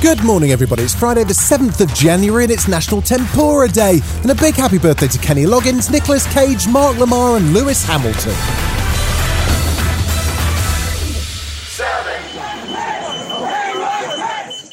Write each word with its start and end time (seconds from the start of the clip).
Good 0.00 0.22
morning, 0.22 0.52
everybody. 0.52 0.84
It's 0.84 0.94
Friday, 0.94 1.24
the 1.24 1.34
7th 1.34 1.80
of 1.80 1.92
January, 1.92 2.44
and 2.44 2.52
it's 2.52 2.68
National 2.68 3.02
Tempura 3.02 3.66
Day. 3.66 3.98
And 4.22 4.30
a 4.30 4.34
big 4.36 4.54
happy 4.54 4.78
birthday 4.78 5.08
to 5.08 5.18
Kenny 5.18 5.42
Loggins, 5.42 5.90
Nicolas 5.90 6.24
Cage, 6.32 6.68
Mark 6.68 6.96
Lamarr, 6.98 7.36
and 7.36 7.52
Lewis 7.52 7.82
Hamilton. 7.82 8.32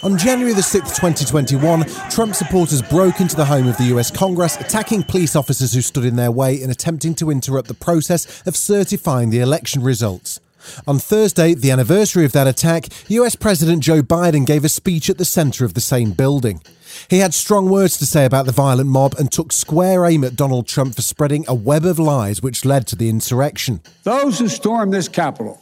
On 0.04 0.16
January 0.16 0.54
the 0.54 0.62
6th, 0.62 0.95
2021, 0.95 1.86
Trump 2.12 2.36
supporters 2.36 2.84
broke 2.84 3.20
into 3.20 3.36
the 3.36 3.45
home 3.45 3.67
of 3.67 3.76
the 3.78 3.86
US 3.95 4.12
Congress, 4.12 4.58
attacking 4.58 5.02
police 5.02 5.36
officers 5.36 5.73
who 5.73 5.82
stood 5.82 6.06
in 6.06 6.17
their 6.17 6.30
way 6.30 6.62
and 6.62 6.72
attempting 6.72 7.16
to 7.16 7.32
interrupt 7.32 7.67
the 7.67 7.73
process 7.73 8.44
of 8.45 8.56
certifying 8.56 9.32
the 9.32 9.39
election 9.39 9.82
results. 9.82 10.39
On 10.88 10.99
Thursday, 10.99 11.53
the 11.53 11.71
anniversary 11.71 12.25
of 12.25 12.31
that 12.33 12.47
attack, 12.47 12.88
US 13.09 13.35
President 13.35 13.83
Joe 13.83 14.02
Biden 14.02 14.45
gave 14.45 14.63
a 14.63 14.69
speech 14.69 15.09
at 15.09 15.17
the 15.17 15.25
centre 15.25 15.66
of 15.66 15.73
the 15.73 15.81
same 15.81 16.11
building. 16.11 16.61
He 17.09 17.19
had 17.19 17.33
strong 17.33 17.69
words 17.69 17.97
to 17.97 18.05
say 18.05 18.25
about 18.25 18.45
the 18.45 18.52
violent 18.52 18.89
mob 18.89 19.16
and 19.19 19.31
took 19.31 19.52
square 19.52 20.05
aim 20.05 20.23
at 20.23 20.36
Donald 20.36 20.67
Trump 20.67 20.95
for 20.95 21.02
spreading 21.02 21.45
a 21.47 21.53
web 21.55 21.86
of 21.86 21.99
lies 21.99 22.41
which 22.41 22.66
led 22.66 22.88
to 22.88 22.95
the 22.95 23.09
insurrection. 23.09 23.81
Those 24.03 24.39
who 24.39 24.47
stormed 24.47 24.93
this 24.93 25.08
Capitol, 25.08 25.61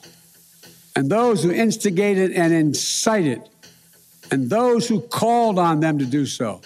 and 0.95 1.09
those 1.09 1.43
who 1.43 1.51
instigated 1.51 2.31
and 2.31 2.53
incited, 2.53 3.41
and 4.31 4.49
those 4.49 4.87
who 4.87 5.01
called 5.01 5.57
on 5.57 5.79
them 5.79 5.97
to 5.99 6.05
do 6.05 6.25
so, 6.25 6.61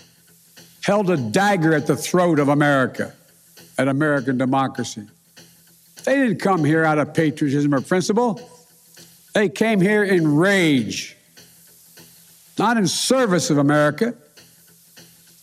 held 0.81 1.09
a 1.09 1.17
dagger 1.17 1.73
at 1.73 1.87
the 1.87 1.95
throat 1.95 2.39
of 2.39 2.49
America, 2.49 3.13
at 3.77 3.87
American 3.87 4.37
democracy. 4.37 5.07
They 6.07 6.15
didn't 6.15 6.39
come 6.39 6.63
here 6.63 6.85
out 6.85 6.99
of 6.99 7.13
patriotism 7.13 7.75
or 7.75 7.81
principle. 7.81 8.39
They 9.33 9.49
came 9.49 9.81
here 9.81 10.05
in 10.05 10.37
rage, 10.37 11.17
not 12.57 12.77
in 12.77 12.87
service 12.87 13.49
of 13.49 13.57
America, 13.57 14.15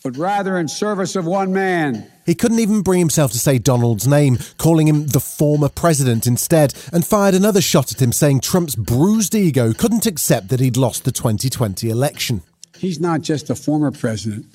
but 0.02 0.16
rather 0.16 0.56
in 0.56 0.68
service 0.68 1.16
of 1.16 1.26
one 1.26 1.52
man. 1.52 2.10
He 2.24 2.34
couldn't 2.34 2.60
even 2.60 2.80
bring 2.80 2.98
himself 2.98 3.30
to 3.32 3.38
say 3.38 3.58
Donald's 3.58 4.08
name, 4.08 4.38
calling 4.56 4.88
him 4.88 5.08
the 5.08 5.20
former 5.20 5.68
president 5.68 6.26
instead, 6.26 6.72
and 6.94 7.06
fired 7.06 7.34
another 7.34 7.60
shot 7.60 7.92
at 7.92 8.00
him, 8.00 8.10
saying 8.10 8.40
Trump's 8.40 8.74
bruised 8.74 9.34
ego 9.34 9.74
couldn't 9.74 10.06
accept 10.06 10.48
that 10.48 10.60
he'd 10.60 10.78
lost 10.78 11.04
the 11.04 11.12
2020 11.12 11.90
election. 11.90 12.42
He's 12.78 12.98
not 12.98 13.20
just 13.20 13.50
a 13.50 13.54
former 13.54 13.90
president, 13.90 14.46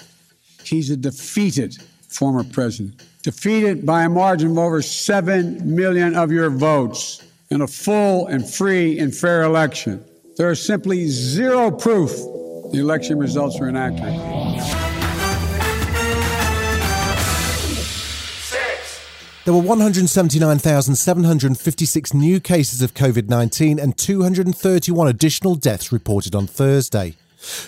he's 0.64 0.90
a 0.90 0.98
defeated 0.98 1.78
former 2.08 2.44
president. 2.44 3.00
Defeated 3.22 3.86
by 3.86 4.04
a 4.04 4.10
margin 4.10 4.52
of 4.52 4.58
over 4.58 4.82
7 4.82 5.76
million 5.76 6.16
of 6.16 6.32
your 6.32 6.50
votes 6.50 7.22
in 7.50 7.62
a 7.62 7.68
full 7.68 8.28
and 8.28 8.50
free 8.50 8.98
and 8.98 9.14
fair 9.14 9.44
election. 9.44 10.02
There 10.38 10.52
is 10.52 10.66
simply 10.66 11.08
zero 11.08 11.70
proof 11.70 12.12
the 12.72 12.80
election 12.80 13.18
results 13.18 13.60
were 13.60 13.68
inaccurate. 13.68 14.16
There 19.44 19.54
were 19.54 19.62
179,756 19.62 22.14
new 22.14 22.40
cases 22.40 22.82
of 22.82 22.94
COVID 22.94 23.28
19 23.28 23.80
and 23.80 23.98
231 23.98 25.08
additional 25.08 25.56
deaths 25.56 25.92
reported 25.92 26.36
on 26.36 26.46
Thursday. 26.46 27.16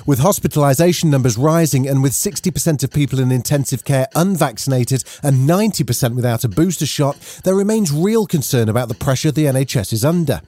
With 0.06 0.20
hospitalisation 0.20 1.06
numbers 1.06 1.38
rising 1.38 1.88
and 1.88 2.04
with 2.04 2.14
60% 2.14 2.84
of 2.84 2.92
people 2.92 3.20
in 3.20 3.32
intensive 3.32 3.86
care 3.86 4.08
unvaccinated 4.16 5.04
and 5.24 5.50
90% 5.50 6.16
without 6.16 6.44
a 6.44 6.50
booster 6.50 6.86
shot, 6.86 7.18
there 7.44 7.56
remains 7.56 7.92
real 7.92 8.26
concern 8.26 8.70
about 8.70 8.90
the 8.90 8.96
pressure 8.96 9.32
the 9.32 9.46
NHS 9.46 9.94
is 9.94 10.06
under. 10.06 10.42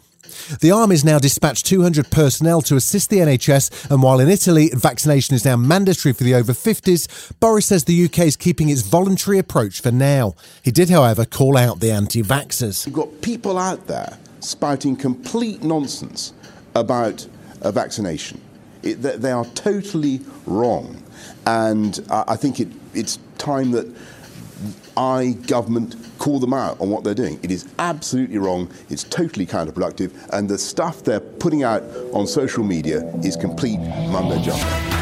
The 0.62 0.72
Army's 0.72 1.06
now 1.06 1.20
dispatched 1.20 1.66
200 1.66 2.10
personnel 2.10 2.62
to 2.64 2.76
assist 2.76 3.10
the 3.10 3.18
NHS, 3.18 3.92
and 3.92 4.02
while 4.02 4.20
in 4.20 4.30
Italy 4.30 4.70
vaccination 4.74 5.36
is 5.36 5.46
now 5.46 5.56
mandatory 5.56 6.14
for 6.14 6.24
the 6.24 6.36
over 6.36 6.54
50s, 6.54 7.40
Boris 7.40 7.68
says 7.68 7.84
the 7.84 8.06
UK 8.06 8.20
is 8.20 8.36
keeping 8.36 8.70
its 8.70 8.82
voluntary 8.82 9.38
approach 9.38 9.82
for 9.82 9.92
now. 9.92 10.36
He 10.64 10.72
did, 10.72 10.90
however, 10.90 11.26
call 11.26 11.58
out 11.58 11.80
the 11.80 11.92
anti 11.92 12.24
vaxxers. 12.24 12.86
You've 12.86 12.96
got 12.96 13.22
people 13.22 13.58
out 13.58 13.88
there 13.88 14.18
spouting 14.40 14.96
complete 14.96 15.64
nonsense 15.64 16.34
about 16.76 17.26
uh, 17.62 17.72
vaccination. 17.72 18.42
It, 18.84 18.96
they, 19.02 19.32
are 19.32 19.46
totally 19.46 20.22
wrong. 20.46 21.02
And 21.46 22.06
I, 22.10 22.24
I 22.30 22.36
think 22.36 22.60
it, 22.60 22.68
it's 22.94 23.18
time 23.38 23.72
that 23.72 23.88
I, 24.96 25.38
government, 25.48 25.96
call 26.20 26.40
them 26.40 26.54
out 26.54 26.80
on 26.80 26.90
what 26.90 27.04
they're 27.04 27.14
doing. 27.14 27.40
It 27.44 27.52
is 27.52 27.68
absolutely 27.80 28.38
wrong. 28.38 28.70
It's 28.90 29.04
totally 29.04 29.46
counterproductive. 29.46 30.12
And 30.32 30.50
the 30.50 30.58
stuff 30.58 31.04
they're 31.04 31.20
putting 31.20 31.64
out 31.64 31.84
on 32.14 32.28
social 32.28 32.64
media 32.64 33.04
is 33.18 33.36
complete 33.36 33.80
mumbo 33.80 34.40
jumbo. 34.42 34.93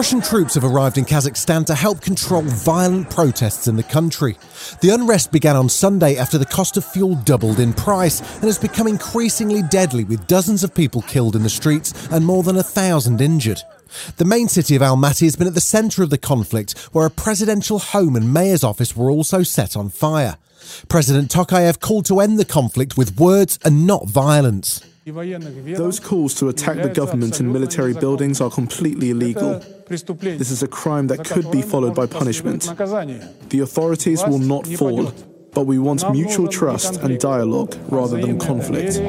Russian 0.00 0.22
troops 0.22 0.54
have 0.54 0.64
arrived 0.64 0.96
in 0.96 1.04
Kazakhstan 1.04 1.66
to 1.66 1.74
help 1.74 2.00
control 2.00 2.40
violent 2.40 3.10
protests 3.10 3.68
in 3.68 3.76
the 3.76 3.82
country. 3.82 4.38
The 4.80 4.88
unrest 4.88 5.30
began 5.30 5.56
on 5.56 5.68
Sunday 5.68 6.16
after 6.16 6.38
the 6.38 6.46
cost 6.46 6.78
of 6.78 6.86
fuel 6.86 7.16
doubled 7.16 7.60
in 7.60 7.74
price 7.74 8.20
and 8.36 8.44
has 8.44 8.56
become 8.56 8.86
increasingly 8.86 9.60
deadly 9.60 10.04
with 10.04 10.26
dozens 10.26 10.64
of 10.64 10.74
people 10.74 11.02
killed 11.02 11.36
in 11.36 11.42
the 11.42 11.50
streets 11.50 12.08
and 12.10 12.24
more 12.24 12.42
than 12.42 12.56
a 12.56 12.62
thousand 12.62 13.20
injured. 13.20 13.60
The 14.16 14.24
main 14.24 14.48
city 14.48 14.74
of 14.74 14.80
Almaty 14.80 15.24
has 15.24 15.36
been 15.36 15.48
at 15.48 15.52
the 15.52 15.60
centre 15.60 16.02
of 16.02 16.08
the 16.08 16.16
conflict, 16.16 16.78
where 16.92 17.04
a 17.04 17.10
presidential 17.10 17.78
home 17.78 18.16
and 18.16 18.32
mayor's 18.32 18.64
office 18.64 18.96
were 18.96 19.10
also 19.10 19.42
set 19.42 19.76
on 19.76 19.90
fire. 19.90 20.38
President 20.88 21.30
Tokayev 21.30 21.78
called 21.78 22.06
to 22.06 22.20
end 22.20 22.38
the 22.38 22.46
conflict 22.46 22.96
with 22.96 23.20
words 23.20 23.58
and 23.66 23.86
not 23.86 24.08
violence. 24.08 24.82
Those 25.06 25.98
calls 25.98 26.34
to 26.34 26.48
attack 26.48 26.76
the 26.76 26.90
government 26.90 27.40
and 27.40 27.52
military 27.52 27.94
buildings 27.94 28.40
are 28.40 28.50
completely 28.50 29.10
illegal. 29.10 29.58
This 29.88 30.50
is 30.50 30.62
a 30.62 30.68
crime 30.68 31.06
that 31.06 31.24
could 31.24 31.50
be 31.50 31.62
followed 31.62 31.94
by 31.94 32.06
punishment. 32.06 32.62
The 33.48 33.60
authorities 33.62 34.22
will 34.24 34.38
not 34.38 34.66
fall, 34.66 35.12
but 35.54 35.64
we 35.66 35.78
want 35.78 36.10
mutual 36.12 36.48
trust 36.48 37.00
and 37.00 37.18
dialogue 37.18 37.74
rather 37.88 38.20
than 38.20 38.38
conflict. 38.38 39.00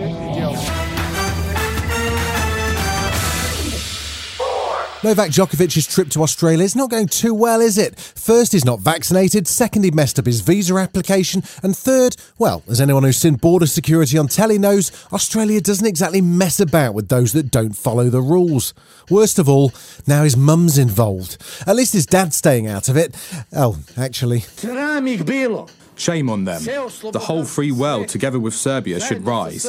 Novak 5.04 5.32
Djokovic's 5.32 5.88
trip 5.88 6.10
to 6.10 6.22
Australia 6.22 6.64
is 6.64 6.76
not 6.76 6.92
going 6.92 7.08
too 7.08 7.34
well, 7.34 7.60
is 7.60 7.80
it? 7.80 8.00
First, 8.00 8.52
he's 8.52 8.64
not 8.64 8.82
vaccinated. 8.82 9.48
Second, 9.48 9.84
he 9.84 9.90
messed 9.90 10.20
up 10.20 10.28
his 10.28 10.42
visa 10.42 10.76
application. 10.76 11.42
And 11.64 11.76
third, 11.76 12.16
well, 12.38 12.62
as 12.70 12.80
anyone 12.80 13.02
who's 13.02 13.18
seen 13.18 13.34
border 13.34 13.66
security 13.66 14.20
on 14.20 14.28
telly 14.28 14.60
knows, 14.60 14.92
Australia 15.12 15.60
doesn't 15.60 15.88
exactly 15.88 16.22
mess 16.22 16.60
about 16.60 16.94
with 16.94 17.10
those 17.10 17.34
that 17.34 17.50
don't 17.50 17.76
follow 17.76 18.12
the 18.12 18.22
rules. 18.22 18.76
Worst 19.10 19.40
of 19.40 19.50
all, 19.50 19.74
now 20.06 20.24
his 20.24 20.38
mum's 20.38 20.78
involved. 20.78 21.42
At 21.66 21.78
least 21.78 21.94
his 21.94 22.06
dad's 22.06 22.36
staying 22.36 22.68
out 22.68 22.88
of 22.88 22.96
it. 22.96 23.16
Oh, 23.52 23.80
actually. 23.98 24.42
Shame 25.96 26.30
on 26.30 26.46
them. 26.46 26.64
The 26.64 27.22
whole 27.22 27.46
free 27.46 27.72
world, 27.72 28.08
together 28.08 28.40
with 28.40 28.54
Serbia, 28.56 29.00
should 29.00 29.26
rise. 29.26 29.64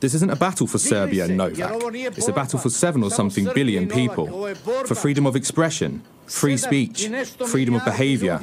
This 0.00 0.14
isn't 0.14 0.30
a 0.30 0.36
battle 0.36 0.66
for 0.66 0.78
Serbia 0.78 1.28
Novak. 1.28 1.72
It's 2.16 2.28
a 2.28 2.32
battle 2.32 2.58
for 2.58 2.70
seven 2.70 3.02
or 3.02 3.10
something 3.10 3.48
billion 3.54 3.88
people. 3.88 4.54
For 4.86 4.94
freedom 4.94 5.26
of 5.26 5.36
expression, 5.36 6.02
free 6.26 6.56
speech, 6.56 7.08
freedom 7.46 7.74
of 7.74 7.84
behaviour. 7.84 8.38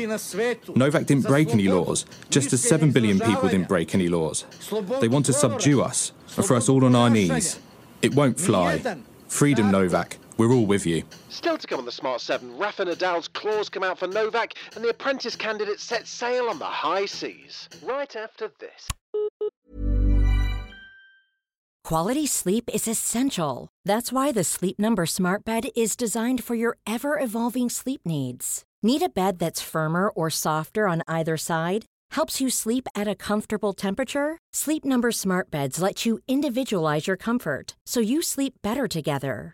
Novak 0.76 1.06
didn't 1.06 1.28
break 1.28 1.50
any 1.50 1.68
laws, 1.68 2.06
just 2.30 2.54
as 2.54 2.62
seven 2.62 2.92
billion 2.92 3.20
people 3.20 3.50
didn't 3.50 3.68
break 3.68 3.94
any 3.94 4.08
laws. 4.08 4.46
They 5.00 5.08
want 5.08 5.26
to 5.28 5.34
subdue 5.34 5.82
us 5.82 6.12
and 6.36 6.46
throw 6.46 6.58
us 6.58 6.70
all 6.70 6.84
on 6.86 6.96
our 6.96 7.10
knees. 7.10 7.60
It 8.02 8.16
won't 8.16 8.40
fly. 8.40 8.82
Freedom, 9.28 9.72
Novak. 9.72 10.18
We're 10.38 10.52
all 10.52 10.66
with 10.66 10.86
you. 10.86 11.04
Still 11.30 11.58
to 11.58 11.66
come 11.66 11.80
on 11.80 11.86
the 11.86 11.92
Smart 11.92 12.20
7, 12.20 12.58
Rafa 12.58 12.86
Nadal's 12.86 13.28
claws 13.30 13.70
come 13.70 13.84
out 13.84 13.98
for 14.00 14.08
Novak, 14.08 14.54
and 14.76 14.84
the 14.84 14.90
apprentice 14.90 15.36
candidate 15.36 15.80
set 15.80 16.08
sail 16.08 16.50
on 16.50 16.60
the 16.60 16.66
high 16.66 17.06
seas. 17.06 17.70
Right 17.84 18.14
after 18.16 18.52
this. 18.60 18.90
Quality 21.86 22.26
sleep 22.26 22.70
is 22.74 22.88
essential. 22.88 23.70
That's 23.86 24.12
why 24.12 24.32
the 24.32 24.44
Sleep 24.44 24.80
Number 24.80 25.06
Smart 25.06 25.46
Bed 25.46 25.68
is 25.76 25.96
designed 25.96 26.44
for 26.44 26.56
your 26.56 26.78
ever 26.88 27.20
evolving 27.20 27.70
sleep 27.70 28.02
needs. 28.06 28.64
Need 28.82 29.04
a 29.04 29.10
bed 29.10 29.38
that's 29.38 29.62
firmer 29.62 30.10
or 30.10 30.30
softer 30.30 30.88
on 30.88 31.04
either 31.08 31.38
side? 31.38 31.86
Helps 32.12 32.42
you 32.42 32.50
sleep 32.50 32.88
at 32.96 33.08
a 33.08 33.16
comfortable 33.16 33.72
temperature? 33.72 34.40
Sleep 34.52 34.84
Number 34.84 35.12
Smart 35.12 35.52
Beds 35.52 35.80
let 35.80 36.06
you 36.06 36.20
individualize 36.28 37.08
your 37.08 37.18
comfort 37.18 37.76
so 37.86 38.00
you 38.00 38.22
sleep 38.22 38.56
better 38.64 38.88
together. 38.88 39.54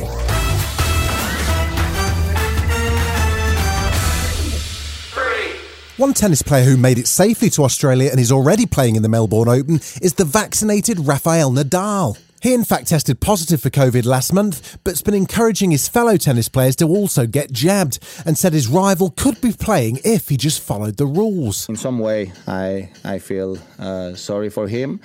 One 6.01 6.15
tennis 6.15 6.41
player 6.41 6.63
who 6.63 6.77
made 6.77 6.97
it 6.97 7.05
safely 7.05 7.51
to 7.51 7.63
Australia 7.63 8.09
and 8.09 8.19
is 8.19 8.31
already 8.31 8.65
playing 8.65 8.95
in 8.95 9.03
the 9.03 9.07
Melbourne 9.07 9.47
Open 9.47 9.75
is 10.01 10.15
the 10.15 10.25
vaccinated 10.25 10.99
Rafael 10.99 11.51
Nadal. 11.51 12.17
He, 12.41 12.55
in 12.55 12.63
fact, 12.63 12.87
tested 12.87 13.19
positive 13.19 13.61
for 13.61 13.69
COVID 13.69 14.03
last 14.03 14.33
month, 14.33 14.83
but's 14.83 15.03
been 15.03 15.13
encouraging 15.13 15.69
his 15.69 15.87
fellow 15.87 16.17
tennis 16.17 16.49
players 16.49 16.75
to 16.77 16.87
also 16.87 17.27
get 17.27 17.51
jabbed 17.51 17.99
and 18.25 18.35
said 18.35 18.51
his 18.51 18.67
rival 18.67 19.11
could 19.11 19.39
be 19.41 19.51
playing 19.53 19.99
if 20.03 20.29
he 20.29 20.37
just 20.37 20.59
followed 20.59 20.97
the 20.97 21.05
rules. 21.05 21.69
In 21.69 21.75
some 21.75 21.99
way, 21.99 22.33
I, 22.47 22.89
I 23.03 23.19
feel 23.19 23.59
uh, 23.77 24.15
sorry 24.15 24.49
for 24.49 24.67
him, 24.67 25.01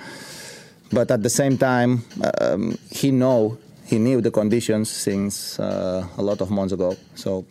but 0.91 1.11
at 1.11 1.21
the 1.21 1.29
same 1.29 1.59
time, 1.59 2.05
um, 2.41 2.75
he 2.89 3.11
know 3.11 3.59
he 3.85 3.99
knew 3.99 4.19
the 4.19 4.31
conditions 4.31 4.89
since 4.89 5.59
uh, 5.59 6.07
a 6.17 6.23
lot 6.23 6.41
of 6.41 6.49
months 6.49 6.73
ago, 6.73 6.97
so 7.13 7.45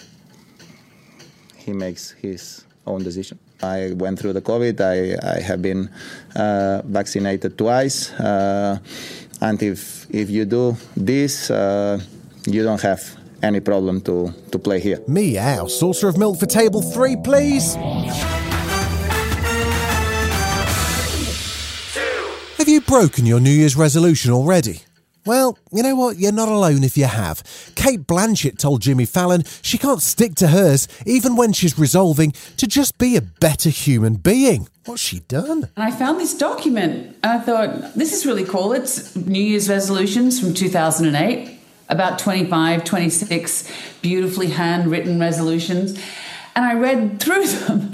he 1.54 1.72
makes 1.72 2.10
his 2.10 2.64
own 2.86 3.02
decision. 3.02 3.38
I 3.62 3.92
went 3.94 4.18
through 4.18 4.32
the 4.32 4.42
COVID. 4.42 4.80
I, 4.80 5.36
I 5.36 5.40
have 5.40 5.60
been 5.62 5.90
uh, 6.34 6.82
vaccinated 6.84 7.56
twice. 7.56 8.12
Uh, 8.12 8.78
and 9.40 9.62
if, 9.62 10.06
if 10.10 10.30
you 10.30 10.44
do 10.44 10.76
this, 10.96 11.50
uh, 11.50 12.00
you 12.46 12.62
don't 12.62 12.80
have 12.82 13.02
any 13.42 13.60
problem 13.60 14.00
to, 14.02 14.32
to 14.50 14.58
play 14.58 14.80
here. 14.80 15.02
Meow. 15.06 15.66
Saucer 15.66 16.08
of 16.08 16.16
milk 16.16 16.38
for 16.38 16.46
table 16.46 16.82
three, 16.82 17.16
please. 17.16 17.74
Have 22.58 22.68
you 22.68 22.80
broken 22.80 23.26
your 23.26 23.40
New 23.40 23.50
Year's 23.50 23.76
resolution 23.76 24.32
already? 24.32 24.85
Well, 25.26 25.58
you 25.72 25.82
know 25.82 25.96
what? 25.96 26.18
You're 26.18 26.30
not 26.30 26.48
alone 26.48 26.84
if 26.84 26.96
you 26.96 27.06
have. 27.06 27.42
Cate 27.74 28.06
Blanchett 28.06 28.58
told 28.58 28.80
Jimmy 28.82 29.06
Fallon 29.06 29.42
she 29.60 29.76
can't 29.76 30.00
stick 30.00 30.36
to 30.36 30.48
hers, 30.48 30.86
even 31.04 31.34
when 31.34 31.52
she's 31.52 31.76
resolving 31.76 32.32
to 32.58 32.66
just 32.68 32.96
be 32.96 33.16
a 33.16 33.20
better 33.20 33.68
human 33.68 34.14
being. 34.14 34.68
What's 34.84 35.02
she 35.02 35.18
done? 35.20 35.68
And 35.74 35.84
I 35.84 35.90
found 35.90 36.20
this 36.20 36.32
document. 36.32 37.16
I 37.24 37.40
thought, 37.40 37.94
this 37.94 38.12
is 38.12 38.24
really 38.24 38.44
cool. 38.44 38.72
It's 38.72 39.16
New 39.16 39.42
Year's 39.42 39.68
resolutions 39.68 40.38
from 40.38 40.54
2008, 40.54 41.58
about 41.88 42.20
25, 42.20 42.84
26 42.84 43.68
beautifully 44.02 44.50
handwritten 44.50 45.18
resolutions. 45.18 45.98
And 46.54 46.64
I 46.64 46.74
read 46.74 47.20
through 47.20 47.46
them 47.48 47.92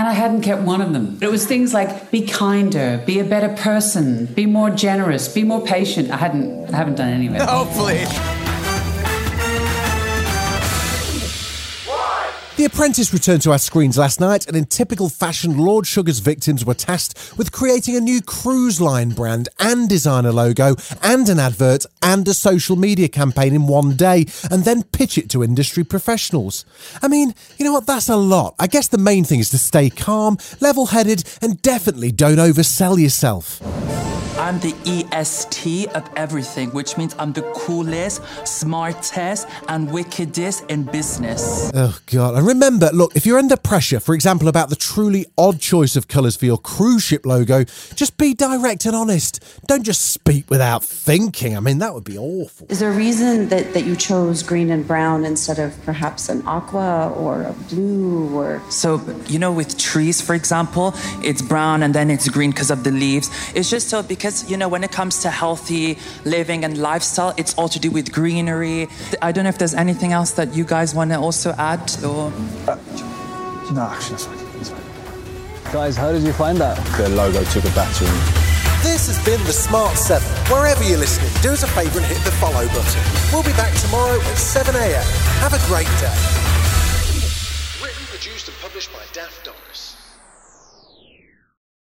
and 0.00 0.08
I 0.08 0.12
hadn't 0.14 0.40
kept 0.40 0.62
one 0.62 0.80
of 0.80 0.94
them. 0.94 1.18
It 1.20 1.30
was 1.30 1.44
things 1.44 1.74
like 1.74 2.10
be 2.10 2.26
kinder, 2.26 3.02
be 3.04 3.18
a 3.18 3.24
better 3.24 3.50
person, 3.50 4.24
be 4.24 4.46
more 4.46 4.70
generous, 4.70 5.28
be 5.28 5.44
more 5.44 5.60
patient. 5.60 6.10
I 6.10 6.16
hadn't 6.16 6.72
I 6.72 6.76
haven't 6.78 6.94
done 6.94 7.10
any 7.10 7.26
of 7.26 7.34
it. 7.34 7.42
Oh 7.42 7.66
The 12.60 12.66
Apprentice 12.66 13.14
returned 13.14 13.40
to 13.44 13.52
our 13.52 13.58
screens 13.58 13.96
last 13.96 14.20
night, 14.20 14.46
and 14.46 14.54
in 14.54 14.66
typical 14.66 15.08
fashion, 15.08 15.56
Lord 15.56 15.86
Sugar's 15.86 16.18
victims 16.18 16.62
were 16.62 16.74
tasked 16.74 17.38
with 17.38 17.52
creating 17.52 17.96
a 17.96 18.00
new 18.00 18.20
cruise 18.20 18.82
line 18.82 19.12
brand 19.12 19.48
and 19.58 19.88
designer 19.88 20.30
logo 20.30 20.76
and 21.02 21.26
an 21.30 21.38
advert 21.38 21.86
and 22.02 22.28
a 22.28 22.34
social 22.34 22.76
media 22.76 23.08
campaign 23.08 23.54
in 23.54 23.66
one 23.66 23.96
day, 23.96 24.26
and 24.50 24.66
then 24.66 24.82
pitch 24.82 25.16
it 25.16 25.30
to 25.30 25.42
industry 25.42 25.84
professionals. 25.84 26.66
I 27.00 27.08
mean, 27.08 27.34
you 27.56 27.64
know 27.64 27.72
what? 27.72 27.86
That's 27.86 28.10
a 28.10 28.16
lot. 28.16 28.56
I 28.58 28.66
guess 28.66 28.88
the 28.88 28.98
main 28.98 29.24
thing 29.24 29.40
is 29.40 29.48
to 29.52 29.58
stay 29.58 29.88
calm, 29.88 30.36
level 30.60 30.84
headed, 30.84 31.24
and 31.40 31.62
definitely 31.62 32.12
don't 32.12 32.36
oversell 32.36 33.00
yourself. 33.00 33.62
I'm 34.38 34.60
the 34.60 34.74
EST 35.12 35.88
of 35.88 36.08
everything, 36.16 36.70
which 36.70 36.96
means 36.96 37.14
I'm 37.18 37.32
the 37.32 37.42
coolest, 37.54 38.22
smartest, 38.46 39.46
and 39.68 39.90
wickedest 39.90 40.64
in 40.68 40.84
business. 40.84 41.70
Oh, 41.74 41.98
God. 42.06 42.36
And 42.36 42.46
remember, 42.46 42.90
look, 42.92 43.14
if 43.16 43.26
you're 43.26 43.38
under 43.38 43.56
pressure, 43.56 44.00
for 44.00 44.14
example, 44.14 44.48
about 44.48 44.70
the 44.70 44.76
truly 44.76 45.26
odd 45.36 45.60
choice 45.60 45.96
of 45.96 46.08
colours 46.08 46.36
for 46.36 46.46
your 46.46 46.58
cruise 46.58 47.02
ship 47.02 47.26
logo, 47.26 47.64
just 47.94 48.16
be 48.16 48.34
direct 48.34 48.86
and 48.86 48.96
honest. 48.96 49.42
Don't 49.66 49.82
just 49.82 50.10
speak 50.10 50.50
without 50.50 50.84
thinking. 50.84 51.56
I 51.56 51.60
mean, 51.60 51.78
that 51.78 51.94
would 51.94 52.04
be 52.04 52.18
awful. 52.18 52.66
Is 52.68 52.80
there 52.80 52.90
a 52.90 52.96
reason 52.96 53.48
that, 53.48 53.74
that 53.74 53.84
you 53.84 53.96
chose 53.96 54.42
green 54.42 54.70
and 54.70 54.86
brown 54.86 55.24
instead 55.24 55.58
of 55.58 55.80
perhaps 55.84 56.28
an 56.28 56.42
aqua 56.46 57.12
or 57.16 57.42
a 57.42 57.52
blue 57.68 58.36
or. 58.36 58.62
So, 58.70 59.00
you 59.26 59.38
know, 59.38 59.52
with 59.52 59.78
trees, 59.78 60.20
for 60.20 60.34
example, 60.34 60.94
it's 61.22 61.42
brown 61.42 61.82
and 61.82 61.94
then 61.94 62.10
it's 62.10 62.28
green 62.28 62.50
because 62.50 62.70
of 62.70 62.84
the 62.84 62.90
leaves. 62.90 63.30
It's 63.54 63.70
just 63.70 63.88
so 63.88 64.02
because, 64.02 64.50
you 64.50 64.56
know, 64.56 64.68
when 64.68 64.84
it 64.84 64.92
comes 65.00 65.22
to 65.22 65.30
healthy 65.30 65.96
living 66.26 66.62
and 66.62 66.76
lifestyle, 66.76 67.32
it's 67.38 67.54
all 67.54 67.70
to 67.70 67.80
do 67.80 67.90
with 67.90 68.12
greenery. 68.12 68.86
I 69.22 69.32
don't 69.32 69.44
know 69.44 69.48
if 69.48 69.56
there's 69.56 69.72
anything 69.72 70.12
else 70.12 70.32
that 70.32 70.52
you 70.54 70.62
guys 70.62 70.94
want 70.94 71.10
to 71.12 71.18
also 71.18 71.54
add 71.56 71.88
or. 72.04 72.30
Uh, 72.68 72.76
no, 73.72 73.80
actually, 73.88 74.16
that's 74.16 74.26
fine. 74.26 74.36
That's 74.58 74.68
fine. 74.68 75.72
Guys, 75.72 75.96
how 75.96 76.12
did 76.12 76.22
you 76.22 76.34
find 76.34 76.58
that? 76.58 76.76
The 76.98 77.08
logo 77.08 77.42
took 77.44 77.64
a 77.64 77.72
battering. 77.72 78.12
This 78.84 79.08
has 79.08 79.16
been 79.24 79.42
the 79.44 79.54
Smart 79.54 79.96
7. 79.96 80.20
Wherever 80.52 80.84
you're 80.84 80.98
listening, 80.98 81.32
do 81.40 81.48
us 81.56 81.62
a 81.62 81.68
favour 81.68 82.00
and 82.00 82.06
hit 82.06 82.20
the 82.28 82.32
follow 82.32 82.68
button. 82.76 83.02
We'll 83.32 83.48
be 83.52 83.56
back 83.56 83.72
tomorrow 83.80 84.20
at 84.20 84.36
7am. 84.36 85.00
Have 85.40 85.56
a 85.56 85.62
great 85.64 85.88
day. 86.04 86.18
Written, 87.80 88.04
produced, 88.12 88.48
and 88.48 88.56
published 88.60 88.92
by 88.92 89.00
Daft 89.14 89.46
Dog. 89.46 89.59